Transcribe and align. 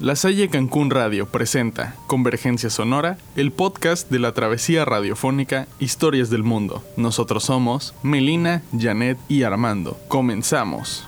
La 0.00 0.16
Salle 0.16 0.48
Cancún 0.48 0.90
Radio 0.90 1.26
presenta 1.26 1.94
Convergencia 2.08 2.68
Sonora, 2.68 3.16
el 3.36 3.52
podcast 3.52 4.10
de 4.10 4.18
la 4.18 4.32
travesía 4.32 4.84
radiofónica 4.84 5.68
Historias 5.78 6.30
del 6.30 6.42
Mundo. 6.42 6.82
Nosotros 6.96 7.44
somos 7.44 7.94
Melina, 8.02 8.64
Janet 8.76 9.18
y 9.28 9.44
Armando. 9.44 9.96
Comenzamos. 10.08 11.06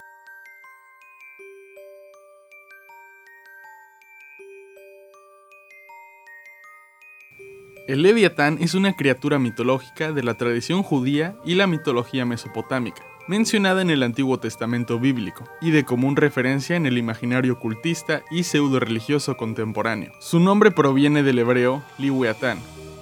El 7.89 8.03
Leviatán 8.03 8.59
es 8.61 8.75
una 8.75 8.95
criatura 8.95 9.40
mitológica 9.40 10.12
de 10.12 10.23
la 10.23 10.34
tradición 10.34 10.84
judía 10.84 11.34
y 11.45 11.57
la 11.57 11.67
mitología 11.67 12.25
mesopotámica 12.25 13.03
mencionada 13.29 13.82
en 13.82 13.90
el 13.90 14.03
Antiguo 14.03 14.39
Testamento 14.39 14.98
bíblico 14.98 15.44
y 15.61 15.71
de 15.71 15.84
común 15.84 16.17
referencia 16.17 16.76
en 16.76 16.86
el 16.86 16.96
imaginario 16.96 17.54
ocultista 17.54 18.22
y 18.30 18.44
pseudo-religioso 18.44 19.36
contemporáneo. 19.36 20.12
Su 20.21 20.39
nombre 20.39 20.71
proviene 20.71 21.22
del 21.22 21.40
hebreo 21.40 21.82
Liweatán, 21.98 22.58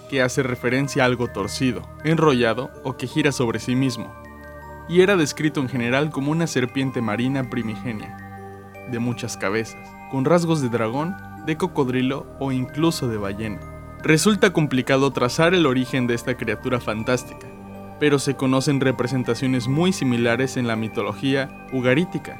que 0.09 0.23
hace 0.23 0.43
referencia 0.43 1.03
a 1.03 1.07
algo 1.07 1.29
torcido, 1.29 1.83
enrollado 2.05 2.71
o 2.85 2.97
que 2.97 3.07
gira 3.07 3.33
sobre 3.33 3.59
sí 3.59 3.75
mismo, 3.75 4.15
y 4.89 5.01
era 5.01 5.17
descrito 5.17 5.61
en 5.61 5.69
general 5.69 6.11
como 6.11 6.31
una 6.31 6.47
serpiente 6.47 7.03
marina 7.03 7.51
primigenia, 7.51 8.17
de 8.91 8.99
muchas 8.99 9.37
cabezas, 9.37 9.89
con 10.11 10.25
rasgos 10.25 10.63
de 10.63 10.69
dragón, 10.69 11.15
de 11.47 11.57
cocodrilo 11.57 12.27
o 12.39 12.53
incluso 12.53 13.09
de 13.09 13.19
ballena. 13.19 13.61
Resulta 14.03 14.53
complicado 14.53 15.11
trazar 15.13 15.55
el 15.55 15.67
origen 15.67 16.07
de 16.07 16.15
esta 16.15 16.37
criatura 16.37 16.81
fantástica, 16.81 17.47
pero 18.05 18.19
se 18.19 18.37
conocen 18.37 18.83
representaciones 18.83 19.67
muy 19.67 19.91
similares 19.91 20.59
en 20.59 20.67
la 20.67 20.77
mitología 20.77 21.67
ugarítica, 21.73 22.39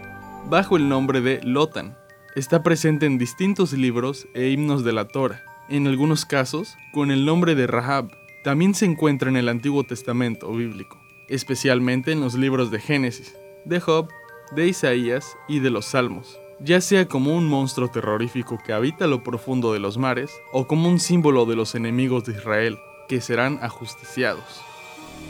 bajo 0.51 0.77
el 0.77 0.91
nombre 0.91 1.23
de 1.23 1.41
Lotan. 1.43 1.97
Está 2.37 2.63
presente 2.63 3.07
en 3.07 3.17
distintos 3.17 3.73
libros 3.73 4.29
e 4.35 4.51
himnos 4.51 4.85
de 4.85 4.93
la 4.93 5.09
Torah, 5.09 5.43
en 5.71 5.87
algunos 5.87 6.27
casos 6.27 6.77
con 6.93 7.11
el 7.11 7.25
nombre 7.25 7.55
de 7.55 7.67
Rahab. 7.67 8.11
También 8.43 8.75
se 8.75 8.85
encuentra 8.85 9.31
en 9.31 9.39
el 9.39 9.49
Antiguo 9.49 9.85
Testamento 9.85 10.53
bíblico, 10.53 11.01
especialmente 11.31 12.13
en 12.13 12.21
los 12.21 12.35
libros 12.35 12.71
de 12.71 12.81
Génesis, 12.81 13.35
de 13.65 13.81
Job, 13.81 14.11
de 14.55 14.69
Isaías 14.69 15.35
y 15.49 15.61
de 15.61 15.71
los 15.71 15.87
Salmos, 15.87 16.39
ya 16.61 16.83
sea 16.83 17.09
como 17.09 17.35
un 17.35 17.49
monstruo 17.49 17.89
terrorífico 17.89 18.59
que 18.63 18.75
habita 18.75 19.07
lo 19.07 19.23
profundo 19.23 19.73
de 19.73 19.81
los 19.81 19.97
mares 19.97 20.31
o 20.53 20.67
como 20.67 20.91
un 20.91 21.01
símbolo 21.01 21.47
de 21.47 21.57
los 21.57 21.75
enemigos 21.75 22.27
de 22.27 22.33
Israel, 22.35 22.77
que 23.09 23.23
serán 23.23 23.59
ajusticiados. 23.63 24.74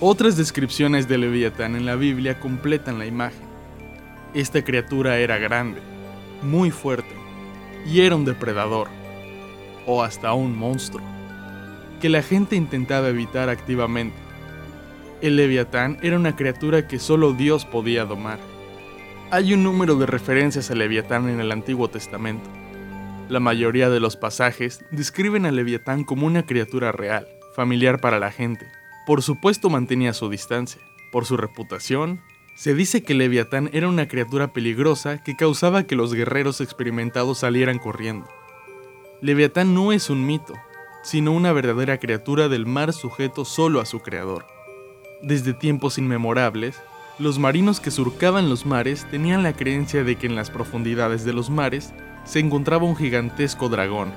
Otras 0.06 0.36
descripciones 0.36 1.08
de 1.08 1.16
Leviatán 1.16 1.76
en 1.76 1.86
la 1.86 1.96
Biblia 1.96 2.38
completan 2.38 2.98
la 2.98 3.06
imagen. 3.06 3.48
Esta 4.34 4.62
criatura 4.62 5.16
era 5.16 5.38
grande, 5.38 5.80
muy 6.42 6.70
fuerte, 6.70 7.08
y 7.86 8.02
era 8.02 8.14
un 8.14 8.26
depredador, 8.26 8.88
o 9.86 10.02
hasta 10.02 10.34
un 10.34 10.54
monstruo, 10.58 11.02
que 12.02 12.10
la 12.10 12.20
gente 12.20 12.54
intentaba 12.54 13.08
evitar 13.08 13.48
activamente. 13.48 14.18
El 15.22 15.36
Leviatán 15.36 15.96
era 16.02 16.18
una 16.18 16.36
criatura 16.36 16.86
que 16.86 16.98
solo 16.98 17.32
Dios 17.32 17.64
podía 17.64 18.04
domar. 18.04 18.40
Hay 19.30 19.54
un 19.54 19.64
número 19.64 19.96
de 19.96 20.04
referencias 20.04 20.70
a 20.70 20.74
Leviatán 20.74 21.30
en 21.30 21.40
el 21.40 21.50
Antiguo 21.50 21.88
Testamento. 21.88 22.50
La 23.30 23.40
mayoría 23.40 23.88
de 23.88 24.00
los 24.00 24.18
pasajes 24.18 24.84
describen 24.90 25.46
a 25.46 25.50
Leviatán 25.50 26.04
como 26.04 26.26
una 26.26 26.44
criatura 26.44 26.92
real, 26.92 27.26
familiar 27.56 28.02
para 28.02 28.18
la 28.18 28.30
gente, 28.30 28.66
por 29.06 29.22
supuesto 29.22 29.70
mantenía 29.70 30.12
su 30.12 30.28
distancia. 30.28 30.80
Por 31.12 31.26
su 31.26 31.36
reputación, 31.36 32.20
se 32.54 32.74
dice 32.74 33.02
que 33.02 33.14
Leviatán 33.14 33.68
era 33.72 33.88
una 33.88 34.08
criatura 34.08 34.52
peligrosa 34.52 35.22
que 35.22 35.36
causaba 35.36 35.84
que 35.84 35.96
los 35.96 36.14
guerreros 36.14 36.60
experimentados 36.60 37.38
salieran 37.38 37.78
corriendo. 37.78 38.28
Leviatán 39.20 39.74
no 39.74 39.92
es 39.92 40.10
un 40.10 40.26
mito, 40.26 40.54
sino 41.02 41.32
una 41.32 41.52
verdadera 41.52 41.98
criatura 41.98 42.48
del 42.48 42.66
mar 42.66 42.92
sujeto 42.92 43.44
solo 43.44 43.80
a 43.80 43.86
su 43.86 44.00
creador. 44.00 44.46
Desde 45.22 45.52
tiempos 45.52 45.98
inmemorables, 45.98 46.80
los 47.18 47.38
marinos 47.38 47.80
que 47.80 47.90
surcaban 47.90 48.48
los 48.48 48.66
mares 48.66 49.06
tenían 49.10 49.42
la 49.42 49.52
creencia 49.52 50.02
de 50.04 50.16
que 50.16 50.26
en 50.26 50.34
las 50.34 50.50
profundidades 50.50 51.24
de 51.24 51.32
los 51.32 51.50
mares 51.50 51.92
se 52.24 52.40
encontraba 52.40 52.84
un 52.84 52.96
gigantesco 52.96 53.68
dragón, 53.68 54.12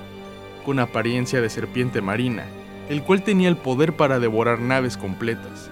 con 0.65 0.79
apariencia 0.79 1.41
de 1.41 1.49
serpiente 1.49 2.01
marina, 2.01 2.45
el 2.89 3.03
cual 3.03 3.23
tenía 3.23 3.49
el 3.49 3.57
poder 3.57 3.95
para 3.95 4.19
devorar 4.19 4.59
naves 4.59 4.97
completas. 4.97 5.69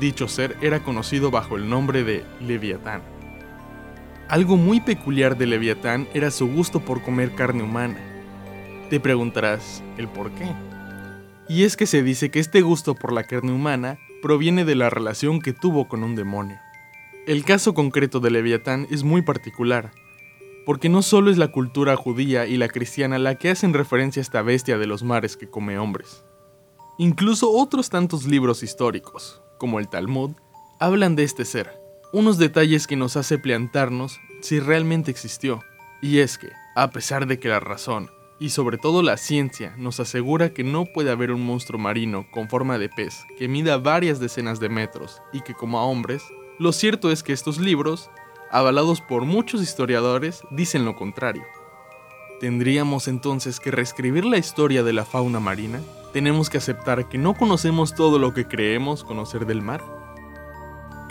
Dicho 0.00 0.28
ser 0.28 0.56
era 0.60 0.82
conocido 0.82 1.30
bajo 1.30 1.56
el 1.56 1.68
nombre 1.68 2.04
de 2.04 2.24
Leviatán. 2.40 3.02
Algo 4.28 4.56
muy 4.56 4.80
peculiar 4.80 5.38
de 5.38 5.46
Leviatán 5.46 6.08
era 6.12 6.30
su 6.30 6.48
gusto 6.48 6.80
por 6.80 7.02
comer 7.02 7.34
carne 7.34 7.62
humana. 7.62 7.98
Te 8.90 9.00
preguntarás 9.00 9.82
el 9.96 10.08
por 10.08 10.32
qué. 10.32 10.46
Y 11.48 11.62
es 11.62 11.76
que 11.76 11.86
se 11.86 12.02
dice 12.02 12.30
que 12.30 12.40
este 12.40 12.60
gusto 12.60 12.94
por 12.94 13.12
la 13.12 13.24
carne 13.24 13.52
humana 13.52 13.98
proviene 14.20 14.64
de 14.64 14.74
la 14.74 14.90
relación 14.90 15.40
que 15.40 15.52
tuvo 15.52 15.86
con 15.86 16.02
un 16.02 16.16
demonio. 16.16 16.58
El 17.26 17.44
caso 17.44 17.72
concreto 17.72 18.20
de 18.20 18.30
Leviatán 18.30 18.86
es 18.90 19.04
muy 19.04 19.22
particular, 19.22 19.92
porque 20.64 20.88
no 20.88 21.02
solo 21.02 21.30
es 21.30 21.38
la 21.38 21.52
cultura 21.52 21.94
judía 21.96 22.46
y 22.46 22.56
la 22.56 22.68
cristiana 22.68 23.20
la 23.20 23.36
que 23.36 23.50
hacen 23.50 23.74
referencia 23.74 24.20
a 24.20 24.24
esta 24.24 24.42
bestia 24.42 24.76
de 24.76 24.88
los 24.88 25.04
mares 25.04 25.36
que 25.36 25.48
come 25.48 25.78
hombres. 25.78 26.25
Incluso 26.98 27.50
otros 27.50 27.90
tantos 27.90 28.24
libros 28.24 28.62
históricos, 28.62 29.42
como 29.58 29.78
el 29.78 29.88
Talmud, 29.88 30.30
hablan 30.78 31.14
de 31.14 31.24
este 31.24 31.44
ser, 31.44 31.78
unos 32.14 32.38
detalles 32.38 32.86
que 32.86 32.96
nos 32.96 33.18
hace 33.18 33.38
plantarnos 33.38 34.18
si 34.40 34.60
realmente 34.60 35.10
existió. 35.10 35.60
Y 36.00 36.20
es 36.20 36.38
que, 36.38 36.48
a 36.74 36.90
pesar 36.90 37.26
de 37.26 37.38
que 37.38 37.48
la 37.48 37.60
razón, 37.60 38.10
y 38.38 38.48
sobre 38.48 38.78
todo 38.78 39.02
la 39.02 39.18
ciencia, 39.18 39.74
nos 39.76 40.00
asegura 40.00 40.54
que 40.54 40.64
no 40.64 40.86
puede 40.86 41.10
haber 41.10 41.32
un 41.32 41.44
monstruo 41.44 41.78
marino 41.78 42.26
con 42.30 42.48
forma 42.48 42.78
de 42.78 42.88
pez 42.88 43.26
que 43.38 43.46
mida 43.46 43.76
varias 43.76 44.18
decenas 44.18 44.58
de 44.58 44.70
metros 44.70 45.20
y 45.34 45.42
que 45.42 45.52
coma 45.52 45.82
hombres, 45.82 46.22
lo 46.58 46.72
cierto 46.72 47.10
es 47.10 47.22
que 47.22 47.34
estos 47.34 47.58
libros, 47.58 48.10
avalados 48.50 49.02
por 49.02 49.26
muchos 49.26 49.60
historiadores, 49.60 50.40
dicen 50.50 50.86
lo 50.86 50.96
contrario. 50.96 51.44
¿Tendríamos 52.40 53.08
entonces 53.08 53.60
que 53.60 53.70
reescribir 53.70 54.24
la 54.24 54.38
historia 54.38 54.82
de 54.82 54.92
la 54.92 55.04
fauna 55.04 55.40
marina? 55.40 55.80
tenemos 56.16 56.48
que 56.48 56.56
aceptar 56.56 57.10
que 57.10 57.18
no 57.18 57.34
conocemos 57.34 57.94
todo 57.94 58.18
lo 58.18 58.32
que 58.32 58.48
creemos 58.48 59.04
conocer 59.04 59.44
del 59.44 59.60
mar? 59.60 59.84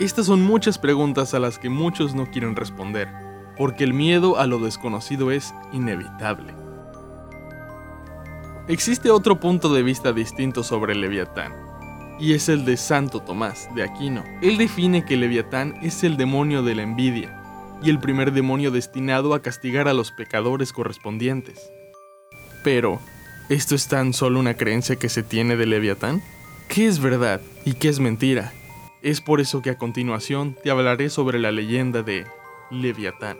Estas 0.00 0.26
son 0.26 0.42
muchas 0.42 0.80
preguntas 0.80 1.32
a 1.32 1.38
las 1.38 1.60
que 1.60 1.70
muchos 1.70 2.16
no 2.16 2.28
quieren 2.28 2.56
responder, 2.56 3.08
porque 3.56 3.84
el 3.84 3.94
miedo 3.94 4.36
a 4.36 4.48
lo 4.48 4.58
desconocido 4.58 5.30
es 5.30 5.54
inevitable. 5.72 6.56
Existe 8.66 9.12
otro 9.12 9.38
punto 9.38 9.72
de 9.72 9.84
vista 9.84 10.12
distinto 10.12 10.64
sobre 10.64 10.94
el 10.94 11.02
Leviatán, 11.02 11.52
y 12.18 12.32
es 12.32 12.48
el 12.48 12.64
de 12.64 12.76
Santo 12.76 13.20
Tomás 13.20 13.68
de 13.76 13.84
Aquino. 13.84 14.24
Él 14.42 14.58
define 14.58 15.04
que 15.04 15.14
el 15.14 15.20
Leviatán 15.20 15.76
es 15.82 16.02
el 16.02 16.16
demonio 16.16 16.64
de 16.64 16.74
la 16.74 16.82
envidia, 16.82 17.40
y 17.82 17.90
el 17.90 17.98
primer 17.98 18.32
demonio 18.32 18.70
destinado 18.70 19.34
a 19.34 19.42
castigar 19.42 19.88
a 19.88 19.94
los 19.94 20.12
pecadores 20.12 20.72
correspondientes. 20.72 21.70
Pero, 22.62 23.00
¿Esto 23.48 23.76
es 23.76 23.86
tan 23.86 24.12
solo 24.12 24.40
una 24.40 24.54
creencia 24.54 24.96
que 24.96 25.08
se 25.08 25.22
tiene 25.22 25.56
de 25.56 25.66
Leviatán? 25.66 26.20
¿Qué 26.66 26.88
es 26.88 26.98
verdad 26.98 27.40
y 27.64 27.74
qué 27.74 27.88
es 27.88 28.00
mentira? 28.00 28.52
Es 29.02 29.20
por 29.20 29.40
eso 29.40 29.62
que 29.62 29.70
a 29.70 29.78
continuación 29.78 30.56
te 30.64 30.70
hablaré 30.70 31.10
sobre 31.10 31.38
la 31.38 31.52
leyenda 31.52 32.02
de 32.02 32.26
Leviatán, 32.72 33.38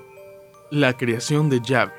la 0.71 0.97
creación 0.97 1.51
de 1.51 1.61
Yahweh. 1.61 1.93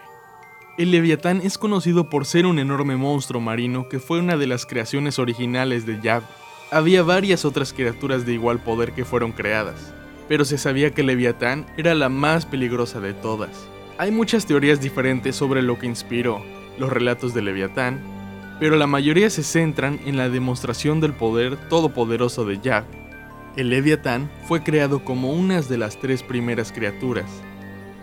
El 0.77 0.91
Leviatán 0.91 1.41
es 1.43 1.57
conocido 1.57 2.09
por 2.09 2.25
ser 2.25 2.45
un 2.45 2.59
enorme 2.59 2.95
monstruo 2.95 3.41
marino 3.41 3.89
que 3.89 3.99
fue 3.99 4.19
una 4.19 4.37
de 4.37 4.47
las 4.47 4.65
creaciones 4.65 5.19
originales 5.19 5.85
de 5.85 5.99
Yahweh. 6.01 6.27
Había 6.71 7.03
varias 7.03 7.43
otras 7.43 7.73
criaturas 7.73 8.25
de 8.25 8.35
igual 8.35 8.63
poder 8.63 8.93
que 8.93 9.03
fueron 9.03 9.33
creadas, 9.33 9.93
pero 10.27 10.45
se 10.45 10.57
sabía 10.57 10.91
que 10.91 11.03
Leviatán 11.03 11.65
era 11.77 11.95
la 11.95 12.09
más 12.09 12.45
peligrosa 12.45 12.99
de 12.99 13.13
todas. 13.13 13.67
Hay 13.97 14.11
muchas 14.11 14.45
teorías 14.45 14.81
diferentes 14.81 15.35
sobre 15.35 15.61
lo 15.61 15.79
que 15.79 15.87
inspiró, 15.87 16.43
los 16.77 16.91
relatos 16.91 17.33
de 17.33 17.41
Leviatán, 17.41 17.99
pero 18.59 18.75
la 18.75 18.87
mayoría 18.87 19.29
se 19.29 19.43
centran 19.43 19.99
en 20.05 20.17
la 20.17 20.29
demostración 20.29 20.99
del 20.99 21.13
poder 21.13 21.57
todopoderoso 21.69 22.45
de 22.45 22.59
Yahweh. 22.59 23.07
El 23.55 23.69
Leviatán 23.69 24.29
fue 24.47 24.63
creado 24.63 25.03
como 25.03 25.31
una 25.31 25.61
de 25.61 25.77
las 25.77 25.99
tres 25.99 26.21
primeras 26.21 26.71
criaturas, 26.71 27.29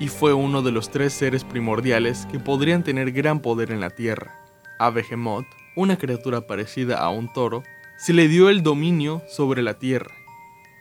y 0.01 0.09
fue 0.09 0.33
uno 0.33 0.63
de 0.63 0.73
los 0.73 0.91
tres 0.91 1.13
seres 1.13 1.45
primordiales 1.45 2.27
que 2.31 2.41
podrían 2.41 2.83
tener 2.83 3.13
gran 3.13 3.41
poder 3.41 3.71
en 3.71 3.81
la 3.81 3.91
tierra. 3.91 4.35
A 4.79 4.91
Behemoth, 4.91 5.47
una 5.77 5.97
criatura 5.97 6.47
parecida 6.47 6.99
a 6.99 7.11
un 7.11 7.33
toro, 7.33 7.63
se 7.97 8.13
le 8.13 8.27
dio 8.27 8.49
el 8.49 8.63
dominio 8.65 9.23
sobre 9.29 9.63
la 9.63 9.75
tierra. 9.75 10.24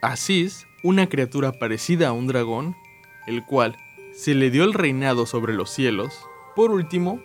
A 0.04 0.16
Sis, 0.16 0.66
una 0.82 1.08
criatura 1.08 1.52
parecida 1.52 2.08
a 2.08 2.12
un 2.12 2.26
dragón, 2.26 2.76
el 3.26 3.42
cual 3.42 3.78
se 4.12 4.34
le 4.34 4.50
dio 4.50 4.64
el 4.64 4.74
reinado 4.74 5.24
sobre 5.24 5.54
los 5.54 5.70
cielos. 5.70 6.12
Por 6.54 6.72
último, 6.72 7.22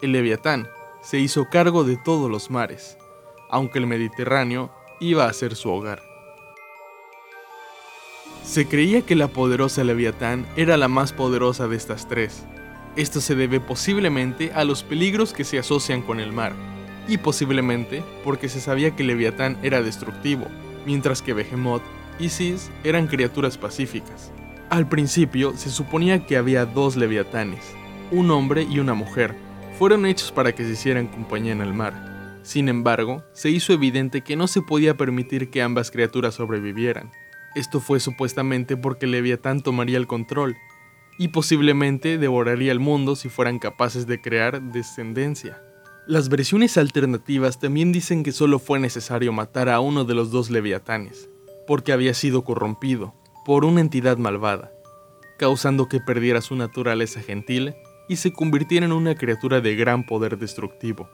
el 0.00 0.12
Leviatán 0.12 0.66
se 1.02 1.18
hizo 1.18 1.50
cargo 1.50 1.84
de 1.84 1.98
todos 1.98 2.30
los 2.30 2.50
mares, 2.50 2.96
aunque 3.50 3.80
el 3.80 3.86
Mediterráneo 3.86 4.72
iba 4.98 5.26
a 5.26 5.32
ser 5.34 5.56
su 5.56 5.68
hogar. 5.68 6.00
Se 8.42 8.66
creía 8.66 9.02
que 9.02 9.14
la 9.14 9.28
poderosa 9.28 9.84
Leviatán 9.84 10.46
era 10.56 10.78
la 10.78 10.88
más 10.88 11.12
poderosa 11.12 11.68
de 11.68 11.76
estas 11.76 12.08
tres, 12.08 12.44
Esto 12.96 13.20
se 13.20 13.34
debe 13.34 13.60
posiblemente 13.60 14.52
a 14.54 14.64
los 14.64 14.82
peligros 14.82 15.34
que 15.34 15.44
se 15.44 15.58
asocian 15.58 16.00
con 16.00 16.18
el 16.18 16.32
mar, 16.32 16.54
y 17.08 17.18
posiblemente 17.18 18.02
porque 18.24 18.48
se 18.48 18.62
sabía 18.62 18.96
que 18.96 19.04
Leviatán 19.04 19.58
era 19.62 19.82
destructivo, 19.82 20.46
mientras 20.86 21.20
que 21.20 21.34
Behemoth 21.34 21.82
y 22.18 22.30
eran 22.84 23.06
criaturas 23.06 23.58
pacíficas. 23.58 24.32
Al 24.70 24.88
principio 24.88 25.56
se 25.56 25.70
suponía 25.70 26.24
que 26.26 26.36
había 26.36 26.64
dos 26.64 26.96
leviatanes, 26.96 27.60
un 28.10 28.30
hombre 28.30 28.62
y 28.62 28.78
una 28.78 28.94
mujer. 28.94 29.34
Fueron 29.78 30.06
hechos 30.06 30.32
para 30.32 30.54
que 30.54 30.64
se 30.64 30.72
hicieran 30.72 31.08
compañía 31.08 31.52
en 31.52 31.60
el 31.60 31.74
mar. 31.74 32.40
Sin 32.42 32.68
embargo, 32.68 33.22
se 33.32 33.50
hizo 33.50 33.72
evidente 33.72 34.22
que 34.22 34.36
no 34.36 34.46
se 34.46 34.62
podía 34.62 34.96
permitir 34.96 35.50
que 35.50 35.62
ambas 35.62 35.90
criaturas 35.90 36.34
sobrevivieran. 36.34 37.10
Esto 37.54 37.80
fue 37.80 38.00
supuestamente 38.00 38.76
porque 38.76 39.06
Leviatán 39.06 39.62
tomaría 39.62 39.98
el 39.98 40.06
control 40.06 40.56
y 41.18 41.28
posiblemente 41.28 42.18
devoraría 42.18 42.72
el 42.72 42.80
mundo 42.80 43.14
si 43.14 43.28
fueran 43.28 43.58
capaces 43.58 44.06
de 44.06 44.20
crear 44.20 44.62
descendencia. 44.62 45.62
Las 46.06 46.28
versiones 46.28 46.78
alternativas 46.78 47.60
también 47.60 47.92
dicen 47.92 48.24
que 48.24 48.32
solo 48.32 48.58
fue 48.58 48.80
necesario 48.80 49.32
matar 49.32 49.68
a 49.68 49.80
uno 49.80 50.04
de 50.04 50.14
los 50.14 50.30
dos 50.32 50.50
leviatanes, 50.50 51.28
porque 51.66 51.92
había 51.92 52.14
sido 52.14 52.44
corrompido 52.44 53.14
por 53.44 53.64
una 53.64 53.80
entidad 53.80 54.18
malvada, 54.18 54.72
causando 55.38 55.88
que 55.88 56.00
perdiera 56.00 56.40
su 56.40 56.56
naturaleza 56.56 57.20
gentil 57.20 57.74
y 58.08 58.16
se 58.16 58.32
convirtiera 58.32 58.86
en 58.86 58.92
una 58.92 59.14
criatura 59.14 59.60
de 59.60 59.74
gran 59.74 60.04
poder 60.04 60.38
destructivo. 60.38 61.08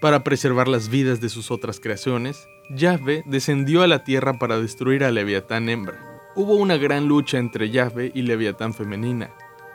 Para 0.00 0.24
preservar 0.24 0.68
las 0.68 0.88
vidas 0.88 1.20
de 1.20 1.28
sus 1.28 1.50
otras 1.50 1.80
creaciones, 1.80 2.46
Yahvé 2.70 3.22
descendió 3.26 3.82
a 3.82 3.86
la 3.86 4.04
tierra 4.04 4.34
para 4.34 4.58
destruir 4.58 5.04
a 5.04 5.10
Leviatán 5.10 5.68
hembra. 5.68 6.20
Hubo 6.34 6.56
una 6.56 6.76
gran 6.76 7.06
lucha 7.06 7.38
entre 7.38 7.70
Yahvé 7.70 8.10
y 8.14 8.22
Leviatán 8.22 8.74
femenina, 8.74 9.30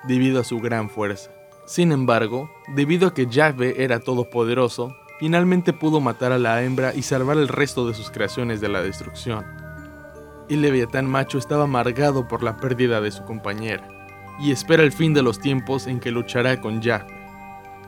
debido 0.07 0.39
a 0.39 0.43
su 0.43 0.59
gran 0.59 0.89
fuerza. 0.89 1.31
Sin 1.65 1.91
embargo, 1.91 2.49
debido 2.75 3.07
a 3.07 3.13
que 3.13 3.27
Yahvé 3.27 3.83
era 3.83 3.99
todopoderoso, 3.99 4.95
finalmente 5.19 5.73
pudo 5.73 5.99
matar 5.99 6.31
a 6.31 6.39
la 6.39 6.63
hembra 6.63 6.93
y 6.95 7.03
salvar 7.03 7.37
el 7.37 7.47
resto 7.47 7.87
de 7.87 7.93
sus 7.93 8.09
creaciones 8.09 8.61
de 8.61 8.69
la 8.69 8.81
destrucción 8.81 9.58
el 10.49 10.61
leviatán 10.61 11.05
macho 11.05 11.37
estaba 11.37 11.65
amargado 11.65 12.27
por 12.27 12.43
la 12.43 12.57
pérdida 12.57 13.01
de 13.01 13.11
su 13.11 13.23
compañera, 13.23 13.87
y 14.39 14.51
espera 14.51 14.83
el 14.83 14.91
fin 14.91 15.13
de 15.13 15.21
los 15.21 15.39
tiempos 15.39 15.87
en 15.87 15.99
que 15.99 16.11
luchará 16.11 16.59
con 16.61 16.81
Yahweh. 16.81 17.19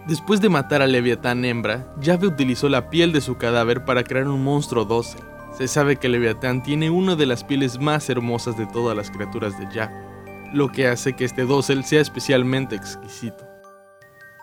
Después 0.08 0.42
de 0.42 0.50
matar 0.50 0.81
al 0.81 0.92
leviatán 0.92 1.46
hembra, 1.46 1.94
Yahweh 2.00 2.28
utilizó 2.28 2.69
la 2.69 2.90
piel 2.90 3.12
de 3.13 3.22
su 3.22 3.38
cadáver 3.38 3.86
para 3.86 4.04
crear 4.04 4.28
un 4.28 4.44
monstruo 4.44 4.84
dócil. 4.84 5.22
Se 5.58 5.68
sabe 5.68 5.98
que 5.98 6.10
leviatán 6.10 6.63
tiene 6.63 6.90
una 6.90 7.16
de 7.16 7.25
las 7.25 7.44
pieles 7.44 7.80
más 7.80 8.10
hermosas 8.10 8.58
de 8.58 8.66
todas 8.66 8.98
las 8.98 9.12
criaturas 9.12 9.60
de 9.60 9.68
Yahweh, 9.74 10.54
lo 10.54 10.69
que 10.69 10.88
hace 10.88 11.14
que 11.14 11.25
este 11.25 11.46
dócil 11.46 11.84
sea 11.84 12.02
especialmente 12.02 12.75
exquisito. 12.75 13.48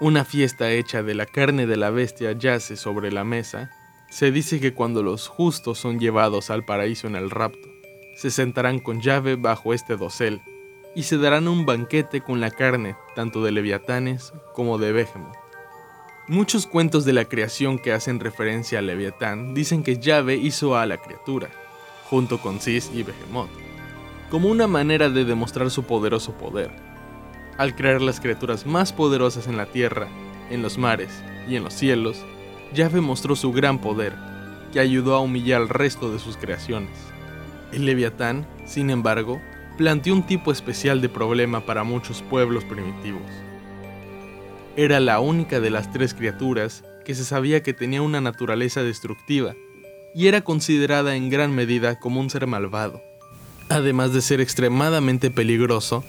Una 0.01 0.25
fiesta 0.25 0.71
hecha 0.71 1.03
de 1.03 1.15
la 1.15 1.27
carne 1.27 1.67
de 1.67 1.77
la 1.77 1.91
bestia 1.91 2.33
yace 2.33 2.77
sobre 2.77 3.11
la 3.11 3.25
mesa. 3.25 3.71
Se 4.11 4.31
dice 4.31 4.61
que 4.61 4.73
cuando 4.73 5.03
los 5.03 5.27
justos 5.27 5.79
son 5.79 5.99
llevados 5.99 6.51
al 6.51 6.65
paraíso 6.65 7.09
en 7.09 7.17
el 7.17 7.31
rapto, 7.31 7.69
se 8.19 8.33
sentarán 8.33 8.81
con 8.81 9.01
llave 9.01 9.37
bajo 9.37 9.73
este 9.73 9.97
dosel, 9.97 10.43
y 10.97 11.05
se 11.05 11.19
darán 11.19 11.47
un 11.47 11.65
banquete 11.67 12.21
con 12.21 12.41
la 12.41 12.51
carne 12.51 12.97
tanto 13.15 13.45
de 13.45 13.53
leviatanes 13.53 14.33
como 14.55 14.77
de 14.77 14.91
Behemoth. 14.91 15.37
Muchos 16.27 16.67
cuentos 16.67 17.05
de 17.05 17.13
la 17.13 17.27
creación 17.27 17.79
que 17.79 17.93
hacen 17.93 18.19
referencia 18.19 18.81
a 18.81 18.83
Leviatán 18.83 19.55
dicen 19.55 19.85
que 19.85 19.99
Yahvé 19.99 20.35
hizo 20.35 20.77
a 20.77 20.85
la 20.85 20.97
criatura, 20.97 21.49
junto 22.11 22.39
con 22.41 22.61
Sis 22.61 22.91
y 22.93 23.05
Behemoth, 23.05 23.51
como 24.31 24.49
una 24.49 24.67
manera 24.67 25.09
de 25.11 25.25
demostrar 25.25 25.71
su 25.71 25.85
poderoso 25.85 26.33
poder. 26.33 26.73
Al 27.57 27.77
crear 27.77 28.03
las 28.03 28.19
criaturas 28.19 28.67
más 28.67 28.93
poderosas 28.93 29.47
en 29.47 29.57
la 29.57 29.67
tierra, 29.67 30.09
en 30.51 30.61
los 30.61 30.77
mares 30.77 31.23
y 31.49 31.55
en 31.55 31.63
los 31.63 31.75
cielos, 31.75 32.25
Yahvé 32.75 33.01
mostró 33.01 33.37
su 33.37 33.53
gran 33.53 33.79
poder, 33.79 34.17
que 34.73 34.81
ayudó 34.81 35.15
a 35.15 35.21
humillar 35.21 35.61
al 35.61 35.69
resto 35.69 36.11
de 36.11 36.19
sus 36.19 36.37
creaciones. 36.37 36.99
El 37.73 37.85
leviatán, 37.85 38.47
sin 38.67 38.91
embargo, 38.91 39.41
planteó 39.77 40.15
un 40.15 40.27
tipo 40.27 40.51
especial 40.51 41.01
de 41.01 41.09
problema 41.09 41.67
para 41.67 41.85
muchos 41.85 42.23
pueblos 42.23 42.65
primitivos. 42.65 43.31
Era 44.77 45.01
la 45.01 45.21
única 45.21 45.61
de 45.61 45.71
las 45.71 45.93
tres 45.93 46.15
criaturas 46.15 46.85
que 47.05 47.15
se 47.15 47.25
sabía 47.25 47.63
que 47.63 47.75
tenía 47.75 48.03
una 48.03 48.21
naturaleza 48.21 48.83
destructiva 48.83 49.55
y 50.15 50.27
era 50.27 50.41
considerada 50.41 51.17
en 51.17 51.31
gran 51.31 51.55
medida 51.55 51.99
como 51.99 52.21
un 52.21 52.31
ser 52.31 52.47
malvado. 52.47 53.03
Además 53.69 54.13
de 54.13 54.23
ser 54.23 54.41
extremadamente 54.41 55.31
peligroso, 55.31 56.05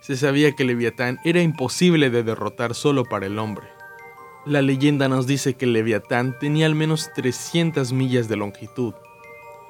se 0.00 0.16
sabía 0.16 0.52
que 0.52 0.64
Leviatán 0.64 1.18
era 1.24 1.40
imposible 1.40 2.10
de 2.10 2.22
derrotar 2.22 2.74
solo 2.74 3.04
para 3.04 3.26
el 3.26 3.38
hombre. 3.38 3.66
La 4.44 4.60
leyenda 4.60 5.08
nos 5.08 5.26
dice 5.26 5.54
que 5.54 5.66
Leviatán 5.66 6.38
tenía 6.38 6.66
al 6.66 6.74
menos 6.74 7.10
300 7.14 7.92
millas 7.92 8.28
de 8.28 8.36
longitud, 8.36 8.94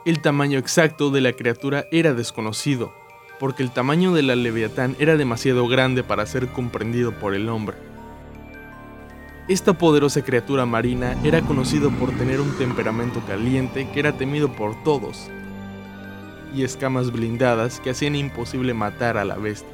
el 0.05 0.21
tamaño 0.21 0.59
exacto 0.59 1.11
de 1.11 1.23
la 1.23 1.33
criatura 1.33 1.87
era 1.91 2.13
desconocido, 2.13 2.93
porque 3.41 3.63
el 3.63 3.71
tamaño 3.71 4.13
de 4.13 4.23
la 4.23 4.37
leviatán 4.37 4.97
era 4.99 5.17
demasiado 5.17 5.67
grande 5.67 6.03
para 6.03 6.27
ser 6.27 6.49
comprendido 6.49 7.13
por 7.13 7.35
el 7.35 7.49
hombre. 7.49 7.77
Esta 9.49 9.73
poderosa 9.73 10.23
criatura 10.23 10.67
marina 10.67 11.17
era 11.25 11.41
conocido 11.41 11.91
por 11.91 12.11
tener 12.13 12.41
un 12.41 12.57
temperamento 12.59 13.23
caliente 13.27 13.89
que 13.93 14.01
era 14.01 14.13
temido 14.13 14.53
por 14.53 14.83
todos, 14.85 15.31
y 16.55 16.65
escamas 16.65 17.11
blindadas 17.11 17.81
que 17.81 17.91
hacían 17.91 18.15
imposible 18.15 18.75
matar 18.75 19.17
a 19.17 19.25
la 19.25 19.37
bestia. 19.37 19.69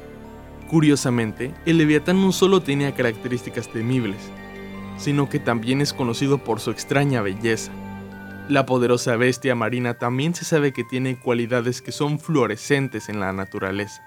Curiosamente, 0.69 1.53
el 1.65 1.77
leviatán 1.77 2.21
no 2.21 2.31
solo 2.31 2.61
tenía 2.61 2.95
características 2.95 3.67
temibles, 3.67 4.21
sino 4.97 5.27
que 5.27 5.39
también 5.39 5.81
es 5.81 5.93
conocido 5.93 6.37
por 6.37 6.61
su 6.61 6.71
extraña 6.71 7.21
belleza. 7.21 7.71
La 8.51 8.65
poderosa 8.65 9.15
bestia 9.15 9.55
marina 9.55 9.93
también 9.93 10.35
se 10.35 10.43
sabe 10.43 10.73
que 10.73 10.83
tiene 10.83 11.17
cualidades 11.17 11.81
que 11.81 11.93
son 11.93 12.19
fluorescentes 12.19 13.07
en 13.07 13.21
la 13.21 13.31
naturaleza. 13.31 14.03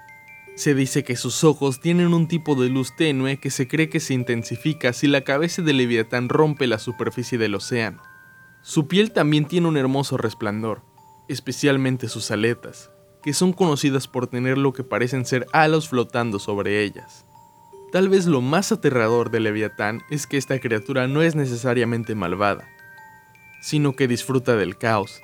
Se 0.55 0.75
dice 0.75 1.03
que 1.03 1.15
sus 1.15 1.43
ojos 1.43 1.79
tienen 1.79 2.13
un 2.13 2.27
tipo 2.27 2.53
de 2.53 2.69
luz 2.69 2.95
tenue 2.95 3.37
que 3.39 3.49
se 3.49 3.67
cree 3.67 3.89
que 3.89 3.99
se 3.99 4.13
intensifica 4.13 4.93
si 4.93 5.07
la 5.07 5.21
cabeza 5.21 5.63
del 5.63 5.77
leviatán 5.77 6.29
rompe 6.29 6.67
la 6.67 6.77
superficie 6.77 7.39
del 7.39 7.55
océano. 7.55 8.03
Su 8.61 8.87
piel 8.87 9.13
también 9.13 9.45
tiene 9.45 9.67
un 9.67 9.77
hermoso 9.77 10.15
resplandor, 10.15 10.83
especialmente 11.27 12.07
sus 12.07 12.29
aletas, 12.29 12.91
que 13.23 13.33
son 13.33 13.51
conocidas 13.51 14.07
por 14.07 14.27
tener 14.27 14.59
lo 14.59 14.73
que 14.73 14.83
parecen 14.83 15.25
ser 15.25 15.47
halos 15.53 15.89
flotando 15.89 16.37
sobre 16.37 16.83
ellas. 16.83 17.25
Tal 17.91 18.09
vez 18.09 18.27
lo 18.27 18.41
más 18.41 18.71
aterrador 18.71 19.31
del 19.31 19.45
leviatán 19.45 20.03
es 20.11 20.27
que 20.27 20.37
esta 20.37 20.59
criatura 20.59 21.07
no 21.07 21.23
es 21.23 21.33
necesariamente 21.33 22.13
malvada, 22.13 22.69
sino 23.65 23.95
que 23.95 24.07
disfruta 24.07 24.55
del 24.55 24.77
caos, 24.77 25.23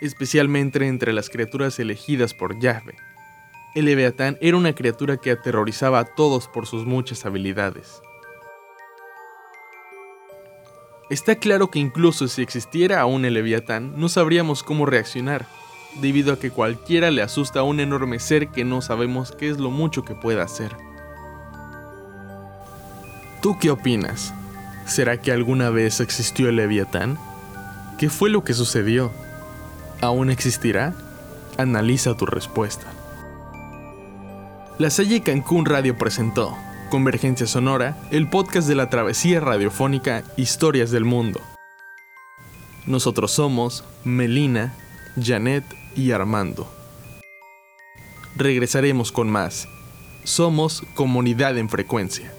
especialmente 0.00 0.86
entre 0.86 1.12
las 1.12 1.28
criaturas 1.28 1.78
elegidas 1.78 2.32
por 2.32 2.58
Yahweh. 2.58 2.96
El 3.74 3.84
Leviatán 3.84 4.38
era 4.40 4.56
una 4.56 4.74
criatura 4.74 5.18
que 5.18 5.32
aterrorizaba 5.32 5.98
a 5.98 6.04
todos 6.06 6.48
por 6.48 6.66
sus 6.66 6.86
muchas 6.86 7.26
habilidades. 7.26 8.00
Está 11.10 11.34
claro 11.34 11.70
que 11.70 11.78
incluso 11.78 12.26
si 12.26 12.40
existiera 12.40 13.02
aún 13.02 13.26
el 13.26 13.34
Leviatán, 13.34 13.92
no 14.00 14.08
sabríamos 14.08 14.62
cómo 14.62 14.86
reaccionar, 14.86 15.46
debido 16.00 16.32
a 16.32 16.38
que 16.38 16.50
cualquiera 16.50 17.10
le 17.10 17.20
asusta 17.20 17.60
a 17.60 17.64
un 17.64 17.80
enorme 17.80 18.18
ser 18.18 18.48
que 18.48 18.64
no 18.64 18.80
sabemos 18.80 19.30
qué 19.32 19.50
es 19.50 19.58
lo 19.58 19.70
mucho 19.70 20.04
que 20.04 20.14
pueda 20.14 20.42
hacer. 20.42 20.74
¿Tú 23.42 23.58
qué 23.60 23.70
opinas? 23.70 24.32
¿Será 24.86 25.20
que 25.20 25.32
alguna 25.32 25.68
vez 25.68 26.00
existió 26.00 26.48
el 26.48 26.56
Leviatán? 26.56 27.18
¿Qué 27.98 28.10
fue 28.10 28.28
lo 28.28 28.42
que 28.42 28.54
sucedió? 28.54 29.12
¿Aún 30.00 30.30
existirá? 30.30 30.94
Analiza 31.56 32.16
tu 32.16 32.26
respuesta. 32.26 32.86
La 34.78 34.90
Salle 34.90 35.22
Cancún 35.22 35.64
Radio 35.64 35.96
presentó 35.96 36.56
Convergencia 36.90 37.46
Sonora, 37.46 37.96
el 38.10 38.28
podcast 38.28 38.66
de 38.66 38.74
la 38.74 38.90
travesía 38.90 39.38
radiofónica 39.38 40.24
Historias 40.36 40.90
del 40.90 41.04
Mundo. 41.04 41.40
Nosotros 42.86 43.30
somos 43.30 43.84
Melina, 44.02 44.74
Janet 45.20 45.64
y 45.94 46.10
Armando. 46.10 46.66
Regresaremos 48.36 49.12
con 49.12 49.30
más. 49.30 49.68
Somos 50.24 50.82
Comunidad 50.94 51.56
en 51.58 51.68
Frecuencia. 51.68 52.32